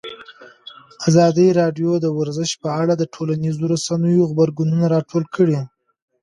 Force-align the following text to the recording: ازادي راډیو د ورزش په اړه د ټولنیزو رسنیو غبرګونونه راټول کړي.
ازادي 1.09 1.47
راډیو 1.59 1.91
د 1.99 2.05
ورزش 2.19 2.51
په 2.61 2.69
اړه 2.81 2.93
د 2.97 3.03
ټولنیزو 3.13 3.63
رسنیو 3.73 4.27
غبرګونونه 4.29 4.85
راټول 4.95 5.23
کړي. 5.35 5.59